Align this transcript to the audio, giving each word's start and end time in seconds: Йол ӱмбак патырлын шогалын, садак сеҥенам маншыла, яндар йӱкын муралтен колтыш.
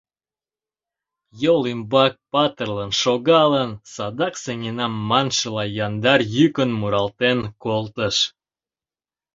Йол 1.41 1.61
ӱмбак 1.73 2.13
патырлын 2.31 2.91
шогалын, 3.01 3.71
садак 3.93 4.33
сеҥенам 4.43 4.93
маншыла, 5.09 5.63
яндар 5.85 6.19
йӱкын 6.35 6.69
муралтен 6.79 7.39
колтыш. 7.63 8.15